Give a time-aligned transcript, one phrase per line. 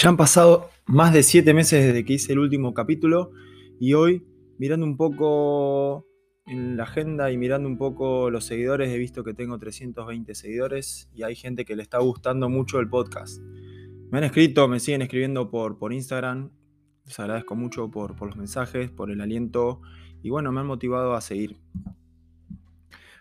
[0.00, 3.32] Ya han pasado más de siete meses desde que hice el último capítulo
[3.80, 4.24] y hoy,
[4.56, 6.06] mirando un poco
[6.46, 11.10] en la agenda y mirando un poco los seguidores, he visto que tengo 320 seguidores
[11.12, 13.42] y hay gente que le está gustando mucho el podcast.
[14.12, 16.52] Me han escrito, me siguen escribiendo por, por Instagram.
[17.04, 19.80] Les agradezco mucho por, por los mensajes, por el aliento
[20.22, 21.56] y bueno, me han motivado a seguir.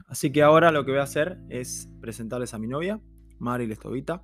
[0.06, 3.02] Así que ahora lo que voy a hacer es presentarles a mi novia,
[3.40, 4.24] Mari Lestovita,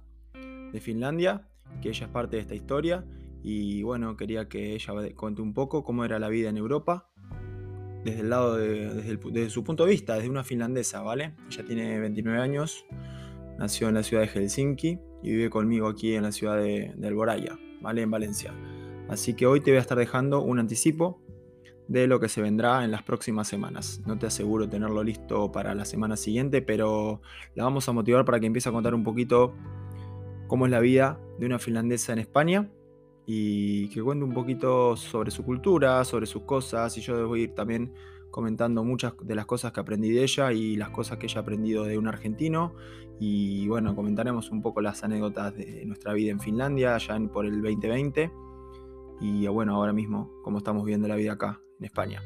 [0.72, 1.50] de Finlandia,
[1.82, 3.06] que ella es parte de esta historia
[3.42, 7.10] y bueno, quería que ella cuente un poco cómo era la vida en Europa
[8.04, 11.36] desde el lado de, desde, su punto de vista, desde una finlandesa, ¿vale?
[11.50, 12.86] Ella tiene 29 años,
[13.58, 17.08] nació en la ciudad de Helsinki y vive conmigo aquí en la ciudad de, de
[17.08, 18.02] Alboraya, ¿vale?
[18.02, 18.54] En Valencia.
[19.10, 21.22] Así que hoy te voy a estar dejando un anticipo
[21.88, 24.02] de lo que se vendrá en las próximas semanas.
[24.06, 27.22] No te aseguro tenerlo listo para la semana siguiente, pero
[27.56, 29.54] la vamos a motivar para que empiece a contar un poquito
[30.48, 32.70] cómo es la vida de una finlandesa en España
[33.26, 37.44] y que cuente un poquito sobre su cultura, sobre sus cosas y yo voy a
[37.44, 37.94] ir también
[38.32, 41.42] comentando muchas de las cosas que aprendí de ella y las cosas que ella ha
[41.42, 42.74] aprendido de un argentino.
[43.20, 47.62] Y bueno, comentaremos un poco las anécdotas de nuestra vida en Finlandia ya por el
[47.62, 48.32] 2020
[49.22, 52.22] y bueno, ahora mismo cómo estamos viendo la vida acá en España.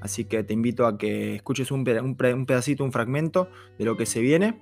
[0.00, 3.48] Así que te invito a que escuches un pedacito, un fragmento
[3.78, 4.60] de lo que se viene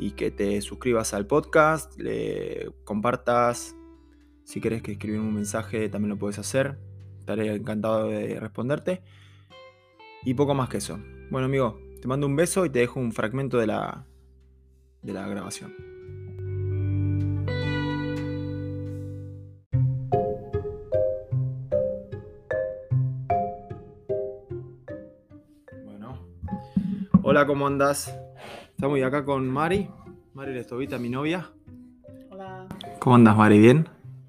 [0.00, 3.76] y que te suscribas al podcast, le compartas.
[4.44, 6.78] Si querés que escribir un mensaje, también lo puedes hacer.
[7.18, 9.02] Estaré encantado de responderte.
[10.24, 10.98] Y poco más que eso.
[11.30, 14.06] Bueno, amigo, te mando un beso y te dejo un fragmento de la,
[15.02, 15.74] de la grabación.
[25.84, 26.18] Bueno.
[27.22, 28.10] Hola, ¿cómo andas?
[28.80, 29.90] Estamos acá con Mari,
[30.32, 31.50] Mari Lestovita, mi novia.
[32.30, 32.66] Hola.
[32.98, 33.58] ¿Cómo andas, Mari?
[33.58, 33.86] ¿Bien?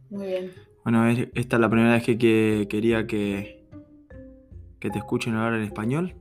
[0.10, 0.52] Muy bien.
[0.84, 3.64] Bueno, esta es la primera vez que, quería que,
[4.78, 6.16] que te escuchen hablar en español.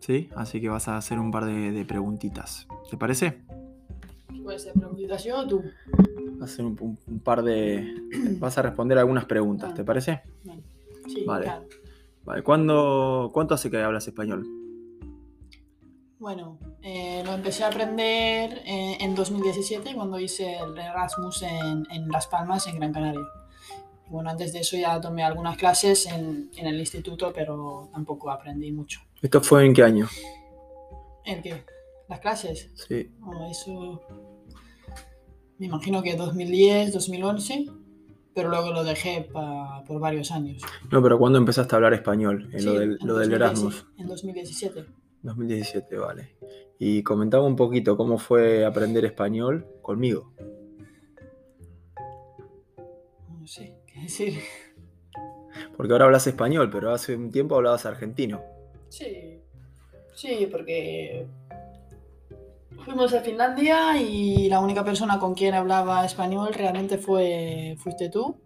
[0.00, 0.30] ¿Sí?
[0.34, 2.66] Así que vas a hacer un par de, preguntitas.
[2.90, 3.44] ¿Te parece?
[4.42, 5.62] ¿Puede ser preguntitas yo o tú?
[6.42, 7.86] Hacer un, par de.
[8.40, 10.22] vas a responder algunas preguntas, ¿te parece?
[11.06, 11.52] Sí, vale.
[12.24, 12.42] Vale.
[12.42, 14.63] ¿Cuánto hace que hablas español?
[16.24, 22.08] Bueno, eh, lo empecé a aprender eh, en 2017 cuando hice el Erasmus en, en,
[22.08, 23.20] Las Palmas, en Gran Canaria.
[24.06, 28.30] Y bueno, antes de eso ya tomé algunas clases en, en, el instituto, pero tampoco
[28.30, 29.00] aprendí mucho.
[29.20, 30.08] ¿Esto fue en qué año?
[31.26, 31.62] ¿En qué?
[32.08, 32.70] ¿Las clases?
[32.72, 33.10] Sí.
[33.22, 34.00] Oh, eso.
[35.58, 37.66] Me imagino que 2010, 2011,
[38.34, 40.62] pero luego lo dejé pa, por varios años.
[40.90, 42.48] No, pero ¿cuándo empezaste a hablar español?
[42.50, 43.86] En Sí, lo del, en lo del 2017, Erasmus.
[43.98, 45.03] En 2017.
[45.24, 46.36] 2017, vale.
[46.78, 50.32] Y comentaba un poquito cómo fue aprender español conmigo.
[53.40, 54.34] No sé qué decir.
[55.76, 58.42] Porque ahora hablas español, pero hace un tiempo hablabas argentino.
[58.88, 59.40] Sí,
[60.14, 61.26] sí, porque
[62.84, 68.36] fuimos a Finlandia y la única persona con quien hablaba español realmente fue fuiste tú.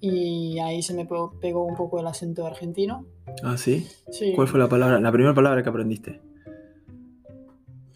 [0.00, 3.04] Y ahí se me pe- pegó un poco el acento argentino.
[3.42, 3.86] Ah, ¿sí?
[4.10, 6.20] Sí, ¿Cuál fue la palabra, la primera palabra que aprendiste?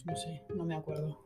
[0.05, 1.17] no sé, no me acuerdo.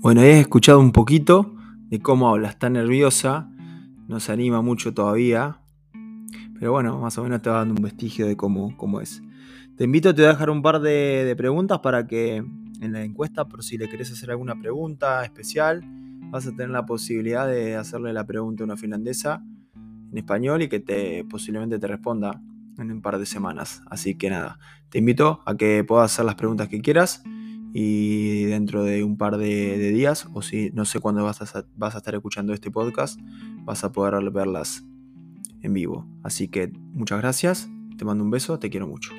[0.00, 1.54] Bueno, he escuchado un poquito
[1.88, 2.48] de cómo habla.
[2.48, 3.50] Está nerviosa,
[4.08, 5.58] no se anima mucho todavía.
[6.58, 9.22] Pero bueno, más o menos te va dando un vestigio de cómo, cómo es.
[9.80, 13.48] Te invito, te voy a dejar un par de, preguntas para que en la encuesta,
[13.48, 15.82] por si le querés hacer alguna pregunta especial,
[16.30, 19.42] vas a tener la posibilidad de hacerle la pregunta a una finlandesa
[19.74, 22.42] en español y que te posiblemente te responda
[22.76, 23.80] en un par de semanas.
[23.86, 24.58] Así que nada,
[24.90, 27.22] te invito a que puedas hacer las preguntas que quieras
[27.72, 32.14] y dentro de un par de, días, o si no sé cuándo vas a estar
[32.14, 33.18] escuchando este podcast,
[33.64, 34.84] vas a poder verlas
[35.62, 36.06] en vivo.
[36.22, 39.14] Así que muchas gracias, te mando un beso, te quiero mucho.